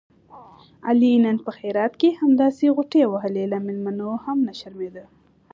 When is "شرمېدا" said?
4.59-5.05